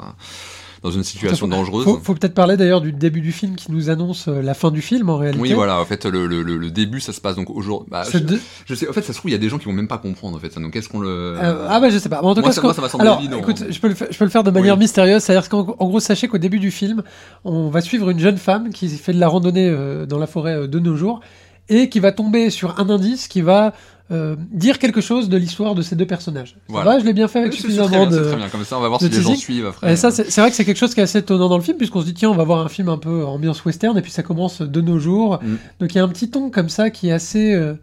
dans 0.83 0.91
une 0.91 1.03
situation 1.05 1.47
Faut- 1.47 1.53
dangereuse. 1.53 1.85
Faut, 1.85 1.99
faut 2.03 2.15
peut-être 2.15 2.35
parler 2.35 2.57
d'ailleurs 2.57 2.81
du 2.81 2.93
début 2.93 3.21
du 3.21 3.33
film 3.33 3.57
qui 3.57 3.73
nous 3.73 3.91
annonce 3.91 4.29
euh, 4.29 4.43
la 4.43 4.55
fin 4.55 4.71
du 4.71 4.81
film 4.83 5.11
en 5.11 5.17
réalité. 5.17 5.41
Oui, 5.43 5.53
voilà. 5.53 5.81
En 5.81 5.85
fait, 5.85 6.05
le, 6.07 6.27
le, 6.27 6.43
le, 6.43 6.71
début, 6.71 7.01
ça 7.01 7.13
se 7.13 7.21
passe 7.21 7.37
donc 7.37 7.51
aujourd'hui. 7.51 7.89
Bah, 7.91 8.03
je, 8.11 8.19
de- 8.19 8.39
je 8.67 8.75
sais. 8.75 8.89
En 8.89 8.93
fait, 8.93 9.03
ça 9.03 9.13
se 9.13 9.19
trouve, 9.19 9.31
il 9.31 9.33
y 9.33 9.37
a 9.37 9.39
des 9.41 9.49
gens 9.49 9.59
qui 9.59 9.65
vont 9.67 9.73
même 9.73 9.89
pas 9.89 9.99
comprendre. 9.99 10.37
En 10.37 10.41
fait, 10.41 10.53
ça. 10.53 10.61
Donc, 10.61 10.73
qu'est-ce 10.73 10.89
qu'on 10.89 11.01
le 11.01 11.09
Euh, 11.09 11.67
ah 11.69 11.81
bah 11.81 11.91
je 11.91 11.99
sais 11.99 12.09
pas. 12.09 12.21
Mais 12.23 12.29
en 12.29 12.35
tout 12.35 12.41
Moi, 12.41 12.51
cas, 12.51 12.55
ça- 12.55 12.63
moi, 12.63 12.75
ça 12.75 12.89
semblé 12.89 13.07
alors, 13.09 13.19
évident. 13.21 13.39
écoute, 13.39 13.65
je 13.71 13.81
peux 13.81 13.89
le, 13.89 13.95
je 14.11 14.17
peux 14.19 14.25
le 14.25 14.31
faire 14.31 14.45
de 14.45 14.51
manière 14.51 14.75
Oui. 14.75 14.81
mystérieuse. 14.81 15.23
C'est-à-dire 15.23 15.49
qu'en 15.49 15.75
en 15.79 15.87
gros, 15.89 16.01
sachez 16.01 16.29
qu'au 16.29 16.39
début 16.39 16.59
du 16.59 16.71
film, 16.71 17.03
on 17.45 17.69
va 17.71 17.81
suivre 17.81 18.11
une 18.11 18.19
jeune 18.21 18.39
femme 18.39 18.71
qui 18.71 18.89
fait 18.89 19.13
de 19.13 19.21
la 19.21 19.29
randonnée 19.29 19.69
euh, 19.69 20.07
dans 20.07 20.19
la 20.19 20.27
forêt 20.27 20.55
euh, 20.55 20.67
de 20.69 20.79
nos 20.79 20.97
jours 20.97 21.21
et 21.69 21.89
qui 21.89 22.01
va 22.01 22.13
tomber 22.13 22.51
sur 22.51 22.79
un 22.81 22.89
indice 22.89 23.29
qui 23.29 23.41
va 23.43 23.75
euh, 24.11 24.37
dire 24.51 24.79
quelque 24.79 25.01
chose 25.03 25.29
de 25.29 25.37
l'histoire 25.37 25.75
de 25.75 25.83
ces 25.83 25.95
deux 25.95 26.07
personnages. 26.07 26.57
Voilà. 26.69 26.99
je 26.99 27.05
l'ai 27.05 27.13
bien 27.13 27.29
fait 27.29 27.41
avec 27.41 27.53
Oui, 27.53 27.59
suffisamment 27.59 27.89
très 27.89 28.07
bien, 28.07 28.11
de. 28.11 28.25
très 28.25 28.37
bien. 28.37 28.49
Comme 28.49 28.65
ça, 28.65 28.79
on 28.79 28.81
va 28.81 28.89
voir 28.89 29.01
si 29.01 29.09
les 29.09 29.21
gens 29.21 29.35
suivent 29.35 29.67
après. 29.67 29.93
Et 29.93 29.97
ça, 29.97 30.11
c'est 30.11 30.41
vrai 30.41 30.51
que 30.51 30.57
c'est 30.57 30.65
quelque 30.65 30.79
chose 30.79 30.95
qui 30.95 31.01
est 31.01 31.03
assez 31.03 31.19
étonnant 31.19 31.49
dans 31.49 31.59
le 31.59 31.63
film, 31.63 31.77
puisqu'on 31.77 32.01
se 32.01 32.07
dit, 32.07 32.15
tiens, 32.15 32.31
on 32.31 32.35
va 32.35 32.45
voir 32.45 32.65
un 32.65 32.69
film 32.69 32.89
un 32.89 32.97
peu 32.99 33.25
ambiance 33.25 33.65
western, 33.65 33.99
et 33.99 34.03
puis 34.03 34.11
ça 34.11 34.23
commence 34.23 34.63
de 34.63 34.81
nos 34.81 34.99
jours. 34.99 35.41
Mm. 35.43 35.57
Donc 35.81 35.95
il 35.95 35.99
y 35.99 36.01
a 36.01 36.05
un 36.05 36.09
petit 36.09 36.31
ton 36.31 36.51
comme 36.51 36.71
ça 36.71 36.91
qui 36.91 37.09
est 37.09 37.13
assez 37.13 37.55
euh, 37.55 37.75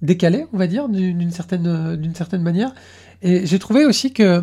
décalé, 0.00 0.46
on 0.52 0.56
va 0.56 0.66
dire, 0.66 0.88
d'une 0.88 1.18
d'une 1.18 1.30
certaine, 1.30 1.96
d'une 1.96 2.14
certaine 2.14 2.42
manière. 2.42 2.72
Et 3.20 3.46
j'ai 3.46 3.58
trouvé 3.58 3.84
aussi 3.84 4.12
que 4.12 4.42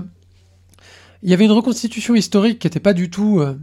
il 1.24 1.30
y 1.30 1.34
avait 1.34 1.46
une 1.46 1.52
reconstitution 1.52 2.16
historique 2.16 2.60
qui 2.60 2.68
n'était 2.68 2.82
pas 2.82 2.94
du 2.94 3.10
tout 3.10 3.40
euh, 3.40 3.58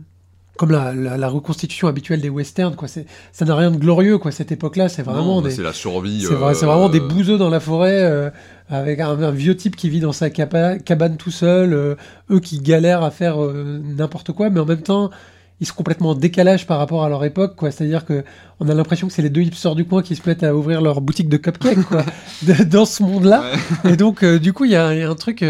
comme 0.61 0.73
la, 0.73 0.93
la- 0.95 1.17
la 1.17 1.29
reconstitution 1.29 1.89
habituelle 1.89 2.21
des 2.21 2.29
westerns. 2.29 2.77
Quoi. 2.77 2.87
C'est- 2.87 3.07
Ça 3.33 3.47
n'a 3.47 3.57
rien 3.57 3.71
de 3.71 3.79
glorieux, 3.79 4.19
quoi. 4.19 4.31
Cette 4.31 4.53
époque-là, 4.53 4.91
c'est 4.91 5.03
vraiment 5.03 5.41
des, 5.41 5.51
c'est 5.51 5.63
la 5.63 5.73
survie. 5.73 6.21
c'est 6.29 6.35
vrai- 6.35 6.55
euh, 6.65 6.67
vraiment 6.67 6.89
des 6.91 7.01
bouseux 7.01 7.39
dans 7.39 7.49
la 7.49 7.61
forêt, 7.61 7.97
euh, 8.03 8.29
avec 8.69 9.01
un, 9.01 9.21
un 9.23 9.31
vieux 9.31 9.57
type 9.57 9.75
qui 9.75 9.89
vit 9.89 10.01
dans 10.01 10.13
sa 10.13 10.29
capa- 10.29 10.79
cabane 10.79 11.17
tout 11.17 11.31
seul, 11.31 11.73
euh, 11.73 11.95
eux 12.31 12.41
qui 12.41 12.59
galèrent 12.61 13.03
à 13.03 13.11
faire 13.11 13.43
euh, 13.43 13.81
n'importe 13.83 14.33
quoi, 14.33 14.51
mais 14.51 14.61
en 14.61 14.67
même 14.67 14.83
temps, 14.83 15.09
ils 15.63 15.67
sont 15.67 15.75
complètement 15.75 16.11
en 16.11 16.15
décalage 16.15 16.67
par 16.67 16.79
rapport 16.79 17.05
à 17.05 17.09
leur 17.09 17.25
époque, 17.25 17.57
quoi. 17.57 17.71
C'est-à-dire 17.71 18.05
que 18.05 18.23
on 18.61 18.69
a 18.69 18.75
l'impression 18.75 19.07
que 19.09 19.13
c'est 19.15 19.23
les 19.23 19.31
deux 19.31 19.41
hipsters 19.43 19.75
du 19.75 19.85
coin 19.87 20.03
qui 20.03 20.15
se 20.15 20.23
mettent 20.29 20.43
à 20.43 20.55
ouvrir 20.55 20.83
leur 20.83 21.01
boutique 21.01 21.29
de 21.31 21.37
cupcakes, 21.39 21.83
quoi, 21.85 22.03
de- 22.47 22.65
dans 22.65 22.85
ce 22.85 23.03
monde-là. 23.03 23.45
Ouais. 23.85 23.93
Et 23.93 23.97
donc, 23.97 24.23
euh, 24.23 24.39
du 24.39 24.53
coup, 24.53 24.67
il 24.67 24.71
y, 24.71 24.75
y 24.75 24.77
a 24.77 24.87
un 24.89 25.15
truc. 25.15 25.43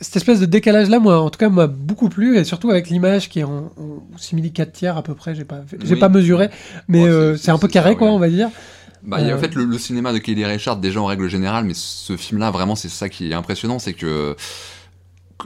Cette 0.00 0.16
espèce 0.16 0.40
de 0.40 0.46
décalage-là, 0.46 0.98
moi, 0.98 1.20
en 1.20 1.30
tout 1.30 1.38
cas, 1.38 1.48
m'a 1.48 1.66
beaucoup 1.66 2.08
plu, 2.08 2.36
et 2.38 2.44
surtout 2.44 2.70
avec 2.70 2.88
l'image 2.88 3.28
qui 3.28 3.40
est 3.40 3.44
en, 3.44 3.70
en 3.76 4.18
simili 4.18 4.52
4 4.52 4.72
tiers 4.72 4.96
à 4.96 5.02
peu 5.02 5.14
près. 5.14 5.34
J'ai 5.34 5.44
pas, 5.44 5.62
j'ai 5.84 5.94
Oui. 5.94 6.00
pas 6.00 6.08
mesuré, 6.08 6.50
mais 6.88 7.02
Ouais, 7.04 7.08
euh, 7.08 7.36
c'est 7.36 7.50
un 7.50 7.58
peu 7.58 7.68
carré, 7.68 7.90
ça, 7.90 7.96
quoi, 7.96 8.08
ouais. 8.08 8.14
on 8.14 8.18
va 8.18 8.28
dire. 8.28 8.48
Bah, 9.02 9.20
y 9.20 9.30
a, 9.30 9.34
Euh, 9.34 9.36
en 9.36 9.40
fait, 9.40 9.54
le, 9.54 9.64
le 9.64 9.78
cinéma 9.78 10.12
de 10.12 10.18
Kelly 10.18 10.44
Richard, 10.44 10.76
déjà 10.78 11.00
en 11.00 11.06
règle 11.06 11.28
générale, 11.28 11.64
mais 11.64 11.74
ce 11.74 12.16
film-là, 12.16 12.50
vraiment, 12.50 12.74
c'est 12.74 12.88
ça 12.88 13.08
qui 13.08 13.30
est 13.30 13.34
impressionnant, 13.34 13.78
c'est 13.78 13.92
que 13.94 14.34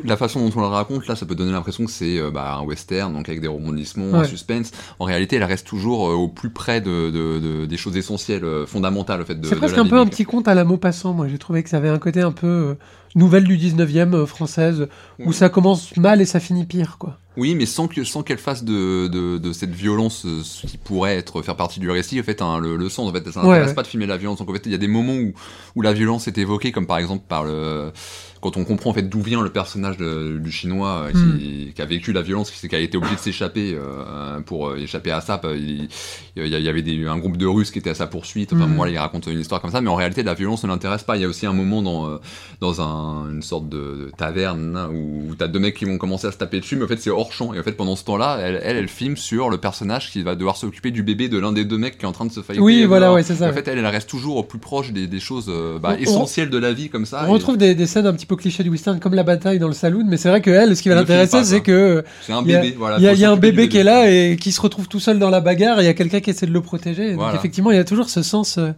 la 0.04 0.16
façon 0.16 0.46
dont 0.46 0.52
on 0.54 0.60
le 0.60 0.66
raconte, 0.66 1.08
là, 1.08 1.16
ça 1.16 1.26
peut 1.26 1.34
donner 1.34 1.50
l'impression 1.50 1.84
que 1.84 1.90
c'est 1.90 2.18
euh, 2.18 2.30
bah, 2.30 2.54
un 2.60 2.62
western, 2.62 3.12
donc 3.12 3.28
avec 3.28 3.40
des 3.40 3.48
rebondissements, 3.48 4.14
un 4.14 4.24
suspense. 4.24 4.70
En 5.00 5.06
réalité, 5.06 5.36
elle 5.36 5.44
reste 5.44 5.66
toujours 5.66 6.08
euh, 6.08 6.12
au 6.14 6.28
plus 6.28 6.50
près 6.50 6.80
de, 6.80 7.10
de- 7.10 7.40
de- 7.40 7.66
des 7.66 7.76
choses 7.76 7.96
essentielles, 7.96 8.44
fondamentales, 8.66 9.22
en 9.22 9.24
fait, 9.24 9.40
de 9.40 9.46
C'est 9.48 9.56
presque 9.56 9.78
un 9.78 9.86
peu 9.86 9.98
un 9.98 10.06
petit 10.06 10.24
conte 10.24 10.46
à 10.46 10.54
la 10.54 10.64
mot 10.64 10.76
passant, 10.76 11.14
moi. 11.14 11.26
J'ai 11.26 11.38
trouvé 11.38 11.62
que 11.64 11.70
ça 11.70 11.78
avait 11.78 11.88
un 11.88 11.98
côté 11.98 12.20
un 12.20 12.32
peu 12.32 12.76
nouvelle 13.14 13.44
du 13.44 13.56
19e 13.56 14.14
euh, 14.14 14.26
française, 14.26 14.88
où 15.18 15.28
Oui. 15.28 15.34
ça 15.34 15.48
commence 15.48 15.96
mal 15.96 16.20
et 16.20 16.26
ça 16.26 16.40
finit 16.40 16.64
pire, 16.66 16.96
quoi. 16.98 17.18
Oui, 17.36 17.54
mais 17.54 17.66
sans 17.66 17.86
que 17.86 18.02
sans 18.02 18.24
qu'elle 18.24 18.38
fasse 18.38 18.64
de, 18.64 19.06
de, 19.06 19.38
de 19.38 19.52
cette 19.52 19.70
violence 19.72 20.26
euh, 20.26 20.40
ce 20.42 20.66
qui 20.66 20.76
pourrait 20.76 21.16
être 21.16 21.40
faire 21.42 21.54
partie 21.54 21.78
du 21.78 21.88
récit, 21.88 22.18
en 22.18 22.24
fait, 22.24 22.42
hein, 22.42 22.58
le, 22.58 22.76
le 22.76 22.88
sens, 22.88 23.08
en 23.08 23.12
fait, 23.12 23.30
ça 23.30 23.42
n'intéresse 23.42 23.68
ouais. 23.68 23.74
pas 23.74 23.82
de 23.82 23.86
filmer 23.86 24.06
la 24.06 24.16
violence. 24.16 24.38
Donc 24.40 24.50
en 24.50 24.52
fait, 24.54 24.62
il 24.66 24.72
y 24.72 24.74
a 24.74 24.78
des 24.78 24.88
moments 24.88 25.14
où, 25.14 25.32
où 25.76 25.82
la 25.82 25.92
violence 25.92 26.26
est 26.26 26.36
évoquée, 26.36 26.72
comme 26.72 26.86
par 26.88 26.98
exemple 26.98 27.24
par 27.28 27.44
le 27.44 27.92
quand 28.40 28.56
on 28.56 28.64
comprend 28.64 28.90
en 28.90 28.94
fait 28.94 29.02
d'où 29.02 29.20
vient 29.20 29.42
le 29.42 29.50
personnage 29.50 29.96
de- 29.96 30.38
du 30.38 30.52
chinois 30.52 31.08
euh, 31.08 31.10
qui, 31.12 31.72
qui 31.74 31.82
a 31.82 31.84
vécu 31.84 32.12
la 32.12 32.22
violence, 32.22 32.52
qui, 32.52 32.68
qui 32.68 32.74
a 32.74 32.78
été 32.78 32.96
obligé 32.96 33.16
de 33.16 33.20
s'échapper 33.20 33.74
euh, 33.76 34.38
pour 34.42 34.68
euh, 34.68 34.76
échapper 34.76 35.10
à 35.10 35.20
ça. 35.20 35.40
Il, 35.56 35.88
il 36.36 36.46
y 36.46 36.68
avait 36.68 36.82
des, 36.82 37.04
un 37.06 37.18
groupe 37.18 37.36
de 37.36 37.46
Russes 37.46 37.72
qui 37.72 37.80
était 37.80 37.90
à 37.90 37.94
sa 37.94 38.06
poursuite. 38.06 38.52
Enfin, 38.52 38.66
Mm. 38.68 38.74
moi, 38.74 38.88
il 38.90 38.96
raconte 38.98 39.26
une 39.26 39.40
histoire 39.40 39.60
comme 39.60 39.72
ça, 39.72 39.80
mais 39.80 39.90
en 39.90 39.96
réalité, 39.96 40.22
la 40.22 40.34
violence 40.34 40.62
ne 40.64 40.68
l'intéresse 40.68 41.02
pas. 41.02 41.16
Il 41.16 41.22
y 41.22 41.24
a 41.24 41.28
aussi 41.28 41.46
un 41.46 41.52
moment 41.52 41.82
dans 41.82 42.18
dans 42.60 42.80
un, 42.80 42.84
une 43.30 43.42
sorte 43.42 43.68
de, 43.68 43.76
de 43.78 44.12
taverne 44.16 44.76
hein, 44.76 44.88
où 44.92 45.34
t'as 45.36 45.48
deux 45.48 45.58
mecs 45.58 45.74
qui 45.76 45.84
vont 45.84 45.98
commencer 45.98 46.26
à 46.26 46.32
se 46.32 46.36
taper 46.38 46.60
dessus, 46.60 46.76
mais 46.76 46.84
en 46.84 46.88
fait 46.88 46.98
c'est 47.00 47.10
hors 47.10 47.32
champ. 47.32 47.54
Et 47.54 47.60
en 47.60 47.62
fait 47.62 47.72
pendant 47.72 47.96
ce 47.96 48.04
temps-là, 48.04 48.38
elle, 48.42 48.60
elle, 48.62 48.76
elle 48.76 48.88
filme 48.88 49.16
sur 49.16 49.50
le 49.50 49.58
personnage 49.58 50.10
qui 50.10 50.22
va 50.22 50.34
devoir 50.34 50.56
s'occuper 50.56 50.90
du 50.90 51.02
bébé 51.02 51.28
de 51.28 51.38
l'un 51.38 51.52
des 51.52 51.64
deux 51.64 51.78
mecs 51.78 51.98
qui 51.98 52.04
est 52.04 52.08
en 52.08 52.12
train 52.12 52.26
de 52.26 52.32
se 52.32 52.40
faillir. 52.42 52.62
Oui, 52.62 52.84
voilà, 52.84 53.12
ouais, 53.12 53.22
c'est 53.22 53.34
ça. 53.34 53.48
En 53.48 53.52
fait, 53.52 53.66
elle, 53.68 53.78
elle 53.78 53.86
reste 53.86 54.08
toujours 54.08 54.36
au 54.36 54.42
plus 54.42 54.58
proche 54.58 54.92
des, 54.92 55.06
des 55.06 55.20
choses 55.20 55.46
euh, 55.48 55.78
bah, 55.78 55.90
On- 55.90 55.94
on- 55.94 55.98
essentielles 55.98 56.50
de 56.50 56.58
la 56.58 56.72
vie 56.72 56.88
comme 56.88 57.06
ça. 57.06 57.24
On 57.24 57.28
et 57.28 57.32
retrouve 57.32 57.56
des, 57.56 57.74
des 57.74 57.86
scènes 57.86 58.06
un 58.06 58.12
petit 58.12 58.26
peu 58.26 58.36
clichés 58.36 58.62
du 58.62 58.70
western, 58.70 58.98
comme 59.00 59.14
la 59.14 59.22
bataille 59.24 59.58
dans 59.58 59.68
le 59.68 59.74
saloon, 59.74 60.04
mais 60.08 60.16
c'est 60.16 60.28
vrai 60.28 60.40
que 60.42 60.50
elle, 60.50 60.76
ce 60.76 60.82
qui 60.82 60.88
va 60.88 60.94
l'intéresser, 60.94 61.44
c'est 61.44 61.60
que 61.60 61.72
euh, 61.72 62.02
C'est 62.22 62.32
un 62.32 62.42
il 62.44 62.50
y 62.50 62.54
a- 62.54 62.60
bébé, 62.60 62.74
voilà. 62.78 62.96
il 62.98 63.02
y 63.02 63.06
a, 63.06 63.10
faut 63.10 63.16
il 63.16 63.20
y 63.20 63.24
a 63.24 63.30
un 63.30 63.36
bébé 63.36 63.68
qui 63.68 63.78
est 63.78 63.84
là 63.84 64.10
et 64.10 64.36
qui 64.40 64.52
se 64.52 64.60
retrouve 64.60 64.88
tout 64.88 65.00
seul 65.00 65.18
dans 65.18 65.30
la 65.30 65.40
bagarre, 65.40 65.78
et 65.80 65.82
il 65.82 65.86
y 65.86 65.88
a 65.88 65.94
quelqu'un 65.94 66.20
qui 66.20 66.30
essaie 66.30 66.46
de 66.46 66.52
le 66.52 66.60
protéger. 66.60 67.10
Donc 67.10 67.20
Voilà. 67.20 67.36
effectivement, 67.38 67.70
il 67.70 67.76
y 67.76 67.80
a 67.80 67.84
toujours 67.84 68.08
ce 68.10 68.22
sens, 68.22 68.58
euh, 68.58 68.70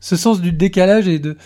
ce 0.00 0.16
sens 0.16 0.40
du 0.40 0.52
décalage 0.52 1.06
et 1.08 1.18
de, 1.18 1.36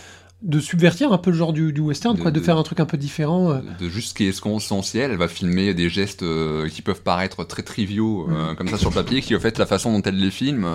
de 0.43 0.59
subvertir 0.59 1.11
un 1.11 1.17
peu 1.17 1.31
le 1.31 1.35
genre 1.37 1.51
du, 1.51 1.73
du 1.73 1.81
western, 1.81 2.15
De- 2.15 2.21
quoi, 2.21 2.29
de 2.31 2.39
de- 2.39 2.45
faire 2.45 2.57
un 2.57 2.63
truc 2.63 2.79
un 2.79 2.85
peu 2.85 2.97
différent. 2.97 3.51
euh. 3.51 3.59
de 3.79 3.89
juste 3.89 4.09
ce 4.09 4.13
qui 4.13 4.25
est 4.25 4.27
essentiel. 4.29 5.11
Elle 5.11 5.17
va 5.17 5.27
filmer 5.27 5.73
des 5.73 5.89
gestes 5.89 6.21
euh, 6.23 6.69
qui 6.69 6.81
peuvent 6.83 7.01
paraître 7.01 7.43
très 7.43 7.63
triviaux, 7.63 8.27
euh, 8.29 8.53
comme 8.53 8.67
ça 8.67 8.77
sur 8.77 8.89
le 8.89 8.95
papier, 8.95 9.21
qui 9.21 9.35
en 9.35 9.39
fait 9.39 9.57
la 9.57 9.65
façon 9.65 9.91
dont 9.91 10.01
elle 10.03 10.17
les 10.19 10.29
filme. 10.31 10.67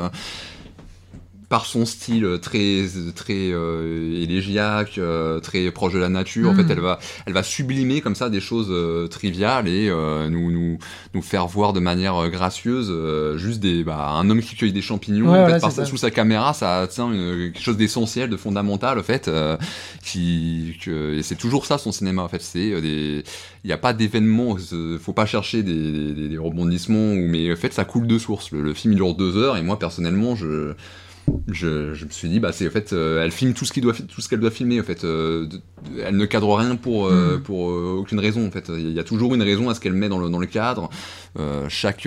Par 1.52 1.66
son 1.66 1.84
style 1.84 2.24
euh, 2.24 2.38
très 2.38 2.86
très 3.14 3.50
euh, 3.52 4.22
élégiaque, 4.26 4.94
euh, 4.96 5.38
très 5.38 5.70
proche 5.70 5.92
de 5.92 5.98
la 5.98 6.08
nature, 6.08 6.48
en 6.50 6.54
Mm. 6.54 6.56
fait, 6.56 6.72
elle 6.72 6.80
va 6.80 6.98
elle 7.26 7.34
va 7.34 7.42
sublimer 7.42 8.00
comme 8.00 8.14
ça 8.14 8.30
des 8.30 8.40
choses 8.40 8.68
euh, 8.70 9.06
triviales 9.06 9.68
et 9.68 9.88
euh, 9.90 10.30
nous 10.30 10.50
nous 10.50 10.78
nous 11.14 11.22
faire 11.22 11.46
voir 11.46 11.74
de 11.74 11.80
manière 11.80 12.16
euh, 12.16 12.28
gracieuse 12.30 12.88
euh, 12.90 13.36
juste 13.36 13.60
des 13.60 13.84
bah, 13.84 14.12
un 14.20 14.30
homme 14.30 14.40
qui 14.40 14.56
cueille 14.56 14.72
des 14.72 14.80
champignons 14.90 15.30
Ouais, 15.30 15.38
en 15.40 15.46
fait, 15.46 15.58
voilà, 15.58 15.74
par- 15.76 15.86
sous 15.86 15.98
sa 15.98 16.10
caméra, 16.10 16.54
ça 16.54 16.86
tient 16.90 17.12
une- 17.12 17.52
quelque 17.52 17.62
chose 17.62 17.76
d'essentiel, 17.76 18.30
de 18.30 18.38
fondamental 18.38 18.98
en 18.98 19.02
fait, 19.02 19.28
euh, 19.28 19.58
qui 20.02 20.78
que, 20.82 21.14
et 21.18 21.22
c'est 21.22 21.36
toujours 21.36 21.66
ça 21.66 21.76
son 21.78 21.92
cinéma 21.92 22.22
en 22.22 22.28
fait, 22.28 22.40
c'est 22.42 22.72
euh, 22.72 22.80
des 22.80 23.24
il 23.64 23.68
n'y 23.68 23.72
a 23.72 23.78
pas 23.78 23.92
d'événement, 23.92 24.56
faut 25.00 25.12
pas 25.12 25.26
chercher 25.26 25.62
des, 25.62 26.12
des- 26.14 26.28
des 26.28 26.38
rebondissements, 26.38 27.12
ou, 27.12 27.28
mais 27.28 27.52
en 27.52 27.56
fait 27.56 27.72
ça 27.72 27.84
coule 27.84 28.06
de 28.06 28.18
source. 28.18 28.50
Le, 28.52 28.62
le 28.62 28.74
film 28.74 28.94
il 28.94 28.96
dure 28.96 29.14
deux 29.14 29.36
heures 29.36 29.56
et 29.58 29.62
moi 29.62 29.78
personnellement 29.78 30.34
je, 30.34 30.72
je, 31.48 31.94
je 31.94 32.04
me 32.04 32.10
suis 32.10 32.28
dit 32.28 32.40
bah 32.40 32.52
c'est 32.52 32.66
en 32.66 32.70
fait 32.70 32.92
euh, 32.92 33.22
elle 33.22 33.30
filme 33.32 33.52
tout 33.54 33.64
ce 33.64 33.72
qu'il 33.72 33.82
doit 33.82 33.92
tout 33.94 34.20
ce 34.20 34.28
qu'elle 34.28 34.40
doit 34.40 34.50
filmer 34.50 34.80
en 34.80 34.84
fait, 34.84 35.04
euh, 35.04 35.46
de- 35.46 35.60
elle 36.04 36.16
ne 36.16 36.24
cadre 36.26 36.54
rien 36.56 36.76
pour 36.76 37.06
euh, 37.06 37.38
Mm. 37.38 37.42
pour 37.42 37.58
aucune 37.66 38.18
raison 38.20 38.46
en 38.46 38.50
fait. 38.50 38.70
Il 38.70 38.90
y 38.92 38.98
a 39.00 39.04
toujours 39.04 39.34
une 39.34 39.42
raison 39.42 39.68
à 39.68 39.74
ce 39.74 39.80
qu'elle 39.80 39.92
met 39.92 40.08
dans 40.08 40.18
le 40.18 40.28
dans 40.28 40.38
le 40.38 40.46
cadre. 40.46 40.90
Chaque 41.68 42.06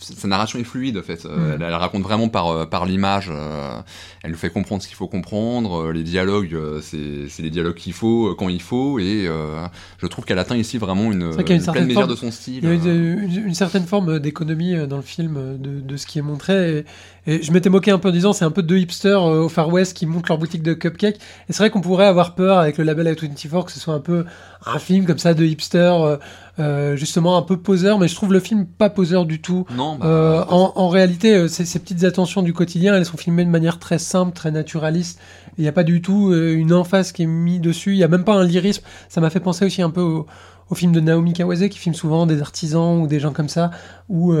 sa 0.00 0.28
narration 0.28 0.58
est 0.58 0.64
fluide 0.64 0.98
en 0.98 1.02
fait. 1.02 1.26
Euh, 1.26 1.36
Mm. 1.36 1.52
Elle, 1.54 1.62
elle 1.62 1.74
raconte 1.74 2.02
vraiment 2.02 2.28
par, 2.28 2.48
euh, 2.48 2.66
par 2.66 2.86
l'image. 2.86 3.28
euh, 3.30 3.78
elle 4.22 4.30
nous 4.32 4.36
fait 4.36 4.50
comprendre 4.50 4.82
ce 4.82 4.88
qu'il 4.88 4.96
faut 4.96 5.06
comprendre. 5.08 5.86
euh, 5.88 5.92
les 5.92 6.02
dialogues, 6.02 6.54
euh, 6.54 6.80
c'est 6.82 7.28
c'est 7.28 7.42
les 7.42 7.50
dialogues 7.50 7.74
qu'il 7.74 7.92
faut 7.92 8.28
euh, 8.28 8.34
quand 8.38 8.48
il 8.48 8.60
faut. 8.62 8.98
Et 8.98 9.26
euh, 9.26 9.64
je 9.98 10.06
trouve 10.06 10.24
qu'elle 10.24 10.38
atteint 10.38 10.56
ici 10.56 10.78
vraiment 10.78 11.10
une, 11.12 11.32
une 11.38 11.62
pleine 11.72 11.86
mesure 11.86 12.06
de 12.06 12.14
son 12.14 12.30
style. 12.30 12.60
Il 12.62 12.64
y 12.64 12.88
a 12.88 12.90
euh. 12.90 13.16
une, 13.22 13.46
une- 13.48 13.54
certaine 13.54 13.84
forme 13.86 14.18
d'économie 14.18 14.74
euh, 14.74 14.86
dans 14.86 14.96
le 14.96 15.02
film 15.02 15.36
euh, 15.36 15.56
de, 15.56 15.80
de 15.80 15.96
ce 15.96 16.06
qui 16.06 16.18
est 16.18 16.22
montré. 16.22 16.84
Et, 17.26 17.34
et 17.34 17.42
je 17.42 17.52
m'étais 17.52 17.70
moqué 17.70 17.90
un 17.90 17.98
peu 17.98 18.08
en 18.08 18.12
disant 18.12 18.32
c'est 18.32 18.44
un 18.44 18.50
peu 18.50 18.62
deux 18.62 18.78
hipsters 18.78 19.22
euh, 19.22 19.42
au 19.44 19.48
Far 19.48 19.68
West 19.70 19.96
qui 19.96 20.06
montent 20.06 20.28
leur 20.28 20.38
boutique 20.38 20.62
de 20.62 20.74
cupcakes. 20.74 21.16
Et 21.48 21.52
c'est 21.52 21.58
vrai 21.58 21.70
qu'on 21.70 21.80
pourrait 21.80 22.06
avoir 22.06 22.34
peur 22.34 22.58
avec 22.58 22.78
le 22.78 22.84
label 22.84 23.06
A24 23.14 23.64
que 23.66 23.72
ce 23.72 23.80
soit 23.80 23.94
un 23.94 24.00
peu 24.00 24.24
un 24.66 24.78
film 24.78 25.06
comme 25.06 25.18
ça 25.18 25.32
de 25.34 25.44
hipsters, 25.44 26.18
euh, 26.60 26.94
justement 26.96 27.36
un 27.36 27.42
peu 27.42 27.56
poseur. 27.56 27.98
Mais 27.98 28.06
je 28.08 28.14
trouve 28.14 28.32
le 28.32 28.40
film 28.40 28.66
pas 28.66 28.90
poseur 28.90 29.26
du 29.26 29.40
tout. 29.40 29.66
Non, 29.74 29.96
bah, 29.96 30.06
Euh, 30.06 30.44
en, 30.48 30.72
en 30.76 30.88
réalité, 30.88 31.34
euh, 31.34 31.48
ces, 31.48 31.64
ces 31.64 31.78
petites 31.78 32.04
attentions 32.04 32.42
du 32.42 32.52
quotidien, 32.52 32.94
elles 32.94 33.06
sont 33.06 33.16
filmées 33.16 33.44
de 33.44 33.50
manière 33.50 33.78
très 33.78 33.98
simple, 33.98 34.32
très 34.32 34.50
naturaliste. 34.50 35.18
Il 35.58 35.62
n'y 35.62 35.68
a 35.68 35.72
pas 35.72 35.84
du 35.84 36.00
tout 36.00 36.32
une 36.32 36.72
emphase 36.72 37.12
qui 37.12 37.24
est 37.24 37.26
mise 37.26 37.60
dessus. 37.60 37.92
Il 37.92 37.96
n'y 37.96 38.04
a 38.04 38.08
même 38.08 38.24
pas 38.24 38.34
un 38.34 38.44
lyrisme. 38.44 38.82
Ça 39.08 39.20
m'a 39.20 39.30
fait 39.30 39.40
penser 39.40 39.64
aussi 39.64 39.82
un 39.82 39.90
peu 39.90 40.00
au, 40.00 40.26
au 40.70 40.74
film 40.74 40.92
de 40.92 41.00
Naomi 41.00 41.32
Kawase 41.32 41.68
qui 41.68 41.78
filme 41.78 41.94
souvent 41.94 42.24
des 42.26 42.40
artisans 42.40 43.00
ou 43.00 43.06
des 43.06 43.20
gens 43.20 43.32
comme 43.32 43.48
ça. 43.48 43.70
Où 44.08 44.32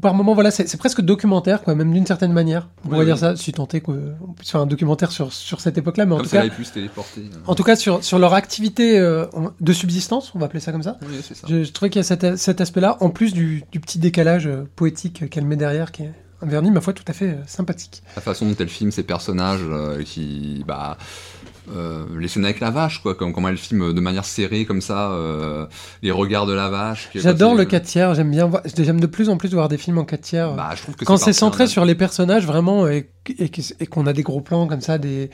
par 0.00 0.14
moment, 0.14 0.34
voilà, 0.34 0.50
c'est 0.50 0.76
presque 0.78 1.00
documentaire, 1.02 1.62
quoi, 1.62 1.74
même 1.74 1.92
d'une 1.92 2.06
certaine 2.06 2.32
manière. 2.32 2.68
On 2.78 2.88
Oui, 2.88 2.90
pourrait 2.92 3.04
dire 3.04 3.14
oui. 3.16 3.20
ça, 3.20 3.36
si 3.36 3.52
tant 3.52 3.68
est 3.68 3.80
qu'on 3.80 4.16
puisse 4.36 4.50
faire 4.50 4.60
un 4.62 4.66
documentaire 4.66 5.10
sur, 5.12 5.32
sur 5.32 5.60
cette 5.60 5.76
époque-là. 5.76 6.06
Mais 6.06 6.14
en 6.14 6.16
comme 6.18 6.24
tout 6.26 6.30
ça, 6.30 6.42
cas, 6.48 6.54
pu 6.54 6.64
se 6.64 6.72
téléporter. 6.72 7.22
en 7.46 7.54
tout 7.54 7.64
cas 7.64 7.76
sur, 7.76 8.02
sur 8.02 8.18
leur 8.18 8.32
activité 8.34 8.98
euh, 8.98 9.26
de 9.60 9.72
subsistance, 9.72 10.32
on 10.34 10.38
va 10.38 10.46
appeler 10.46 10.60
ça 10.60 10.72
comme 10.72 10.82
ça. 10.82 10.98
Oui, 11.02 11.18
c'est 11.22 11.34
ça. 11.36 11.46
Je, 11.50 11.64
je 11.64 11.72
trouvais 11.72 11.90
qu'il 11.90 11.98
y 11.98 12.04
a 12.04 12.04
cet, 12.04 12.36
cet 12.36 12.60
aspect-là, 12.60 12.96
en 13.00 13.10
plus 13.10 13.32
du, 13.34 13.64
du 13.70 13.80
petit 13.80 13.98
décalage 13.98 14.46
euh, 14.46 14.64
poétique 14.76 15.28
qu'elle 15.28 15.44
met 15.44 15.56
derrière, 15.56 15.92
qui 15.92 16.04
est 16.04 16.12
un 16.40 16.46
vernis, 16.46 16.70
ma 16.70 16.80
foi, 16.80 16.92
tout 16.92 17.04
à 17.08 17.12
fait 17.12 17.30
euh, 17.30 17.42
sympathique. 17.46 18.02
La 18.16 18.22
façon 18.22 18.46
dont 18.46 18.54
elle 18.58 18.68
filme 18.68 18.92
ses 18.92 19.02
personnages 19.02 19.60
qui, 20.04 20.64
bah, 20.66 20.96
euh, 21.76 22.04
les 22.18 22.28
scènes 22.28 22.44
avec 22.44 22.60
la 22.60 22.70
vache, 22.70 23.02
quoi, 23.02 23.14
comme, 23.14 23.32
comment 23.32 23.48
elle 23.48 23.56
filme 23.56 23.92
de 23.92 24.00
manière 24.00 24.24
serrée, 24.24 24.64
comme 24.64 24.80
ça, 24.80 25.10
euh, 25.12 25.66
les 26.02 26.10
regards 26.10 26.46
de 26.46 26.52
la 26.52 26.68
vache. 26.68 27.08
J'adore 27.14 27.54
le 27.54 27.64
4 27.64 27.82
tiers, 27.84 28.14
j'aime 28.14 28.30
bien 28.30 28.46
voir- 28.46 28.62
j'aime 28.76 29.00
de 29.00 29.06
plus 29.06 29.28
en 29.28 29.36
plus 29.36 29.52
voir 29.54 29.68
des 29.68 29.78
films 29.78 29.98
en 29.98 30.04
4 30.04 30.20
tiers. 30.20 30.52
Bah, 30.54 30.70
je 30.76 30.82
trouve 30.82 30.96
que 30.96 31.04
Quand 31.04 31.16
c'est 31.16 31.32
centré 31.32 31.64
en- 31.64 31.68
sur 31.68 31.84
les 31.84 31.94
personnages 31.94 32.46
vraiment 32.46 32.86
et, 32.88 33.10
et 33.38 33.48
qu'- 33.48 33.74
et 33.80 33.86
qu'on 33.86 34.06
a 34.06 34.12
des 34.12 34.22
gros 34.22 34.40
plans 34.40 34.66
comme 34.66 34.80
ça, 34.80 34.98
des 34.98 35.30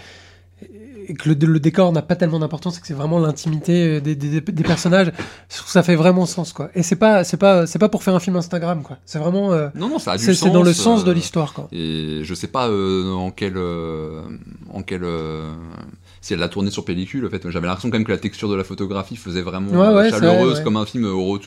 et 1.06 1.12
que 1.12 1.28
le, 1.28 1.34
le 1.34 1.60
décor 1.60 1.92
n'a 1.92 2.00
pas 2.00 2.16
tellement 2.16 2.38
d'importance, 2.38 2.78
et 2.78 2.80
que 2.80 2.86
c'est 2.86 2.94
vraiment 2.94 3.18
l'intimité 3.18 3.96
euh, 3.96 4.00
des, 4.00 4.14
des- 4.14 4.40
des 4.40 4.62
personnages, 4.62 5.12
je 5.50 5.56
trouve 5.56 5.66
que 5.66 5.72
ça 5.72 5.82
fait 5.82 5.96
vraiment 5.96 6.24
sens 6.24 6.54
quoi. 6.54 6.70
Et 6.74 6.82
c'est 6.82 6.96
pas 6.96 7.24
c'est 7.24 7.36
pas 7.36 7.66
c'est 7.66 7.78
pas 7.78 7.90
pour 7.90 8.02
faire 8.02 8.14
un 8.14 8.20
film 8.20 8.36
Instagram 8.36 8.82
quoi. 8.82 8.96
C'est 9.04 9.18
vraiment 9.18 9.52
euh, 9.52 9.68
Non, 9.74 9.90
non, 9.90 9.98
ça 9.98 10.12
a 10.12 10.16
du 10.16 10.24
c'est 10.24 10.32
sens. 10.32 10.44
c'est 10.48 10.54
dans 10.54 10.62
le 10.62 10.72
sens 10.72 11.04
de 11.04 11.10
euh, 11.10 11.14
l'histoire 11.14 11.52
quoi. 11.52 11.68
Et 11.72 12.20
je 12.22 12.32
sais 12.34 12.46
pas 12.46 12.68
euh, 12.68 13.12
en 13.12 13.30
quel, 13.30 13.58
euh, 13.58 14.22
en 14.72 14.80
quel, 14.82 15.04
euh, 15.04 15.52
si 16.24 16.32
elle 16.32 16.40
l'a 16.40 16.48
tourné 16.48 16.70
sur 16.70 16.86
pellicule. 16.86 17.26
En 17.26 17.28
fait, 17.28 17.42
j'avais 17.50 17.66
l'impression 17.66 17.90
quand 17.90 17.98
même 17.98 18.06
que 18.06 18.10
la 18.12 18.16
texture 18.18 18.48
de 18.48 18.54
la 18.54 18.64
photographie 18.64 19.14
faisait 19.16 19.42
vraiment 19.42 19.70
Ouais, 19.72 19.86
euh, 19.88 19.94
ouais, 19.94 20.10
chaleureuse, 20.10 20.48
vrai, 20.48 20.58
ouais. 20.58 20.64
comme 20.64 20.76
un 20.78 20.86
film 20.86 21.04
au 21.04 21.32
ret- 21.34 21.40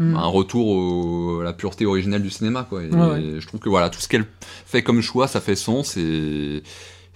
Mm. 0.00 0.16
un 0.16 0.26
retour 0.26 0.66
au- 0.66 1.40
à 1.40 1.44
la 1.44 1.52
pureté 1.52 1.86
originelle 1.86 2.20
du 2.22 2.30
cinéma. 2.30 2.66
Quoi. 2.68 2.82
Et 2.82 3.40
je 3.40 3.46
trouve 3.46 3.60
que 3.60 3.68
voilà, 3.68 3.90
tout 3.90 4.00
ce 4.00 4.08
qu'elle 4.08 4.26
fait 4.66 4.82
comme 4.82 5.00
choix, 5.02 5.28
ça 5.28 5.40
fait 5.40 5.54
sens 5.54 5.96
et 5.96 6.64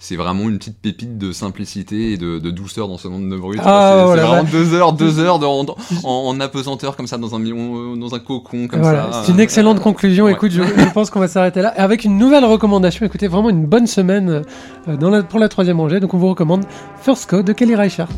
c'est 0.01 0.15
vraiment 0.15 0.47
une 0.47 0.57
petite 0.59 0.77
pépite 0.79 1.17
de 1.17 1.33
simplicité 1.33 2.13
et 2.13 2.17
de, 2.17 2.39
de 2.39 2.51
douceur 2.51 2.87
dans 2.87 2.97
ce 2.97 3.09
monde 3.09 3.29
de 3.29 3.35
bruit. 3.35 3.57
tu 3.59 3.63
Ah, 3.65 3.95
c'est 3.97 4.03
oh 4.05 4.07
vraiment 4.15 4.33
là. 4.35 4.43
deux 4.43 4.73
heures, 4.73 4.93
deux 4.93 5.19
heures 5.25 5.39
de- 5.39 5.45
en, 5.45 5.65
en, 5.65 6.07
en 6.29 6.39
apesanteur 6.39 6.95
comme 6.95 7.05
ça 7.07 7.17
dans 7.17 7.35
un 7.35 7.39
million, 7.39 7.95
dans 7.97 8.15
un 8.15 8.19
cocon 8.19 8.67
comme 8.67 8.79
Voilà, 8.81 9.11
ça. 9.11 9.23
c'est 9.25 9.33
une 9.33 9.41
excellente 9.41 9.81
conclusion. 9.81 10.25
ouais. 10.25 10.31
Écoute, 10.31 10.51
je, 10.51 10.61
je 10.77 10.93
pense 10.93 11.09
qu'on 11.09 11.19
va 11.19 11.27
s'arrêter 11.27 11.61
là. 11.61 11.73
Et 11.77 11.81
avec 11.81 12.05
une 12.05 12.17
nouvelle 12.17 12.45
recommandation, 12.45 13.05
écoutez, 13.05 13.27
vraiment 13.27 13.49
une 13.49 13.65
bonne 13.65 13.87
semaine 13.87 14.43
euh, 14.87 14.95
dans 14.97 15.09
la- 15.09 15.23
pour 15.23 15.37
la 15.39 15.49
troisième 15.49 15.79
rangée. 15.81 15.99
Donc 15.99 16.13
on 16.13 16.17
vous 16.17 16.29
recommande 16.29 16.63
First 17.01 17.29
Code 17.29 17.45
de 17.45 17.51
Kelly 17.53 17.75
Reichardt. 17.75 18.13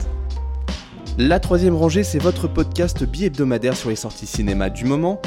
La 1.18 1.40
troisième 1.40 1.76
rangée, 1.76 2.04
c'est 2.04 2.20
votre 2.20 2.48
podcast 2.48 3.04
bi-hebdomadaire 3.04 3.76
sur 3.76 3.90
les 3.90 3.96
sorties 3.98 4.26
cinéma 4.26 4.70
du 4.70 4.86
moment. 4.86 5.20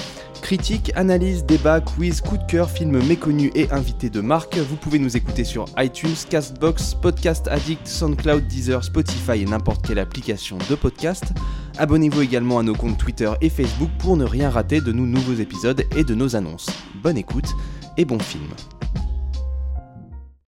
Critique, 0.45 0.93
analyse, 0.95 1.47
débat, 1.47 1.81
quiz, 1.81 2.21
coup 2.21 2.37
de 2.37 2.45
cœur, 2.45 2.69
films 2.69 3.03
méconnus 3.07 3.51
et 3.55 3.71
invités 3.71 4.11
de 4.11 4.21
marque. 4.21 4.59
Vous 4.59 4.77
pouvez 4.77 4.99
nous 4.99 5.17
écouter 5.17 5.43
sur 5.43 5.65
iTunes, 5.79 6.15
Castbox, 6.29 6.93
Podcast 7.01 7.49
Addict, 7.49 7.87
SoundCloud, 7.87 8.47
Deezer, 8.47 8.85
Spotify 8.85 9.41
et 9.41 9.47
n'importe 9.47 9.87
quelle 9.87 9.99
application 9.99 10.59
de 10.69 10.75
podcast. 10.75 11.33
Abonnez-vous 11.79 12.21
également 12.21 12.59
à 12.59 12.63
nos 12.63 12.75
comptes 12.75 12.99
Twitter 12.99 13.33
et 13.41 13.49
Facebook 13.49 13.89
pour 13.99 14.19
ne 14.19 14.25
rien 14.27 14.51
rater 14.51 14.83
de 14.83 14.93
nos 14.93 15.07
nouveaux 15.07 15.41
épisodes 15.41 15.83
et 15.97 16.05
de 16.05 16.15
nos 16.15 16.37
annonces. 16.37 16.69
Bonne 17.03 17.17
écoute 17.17 17.49
et 17.97 18.05
bon 18.05 18.19
film. 18.19 18.51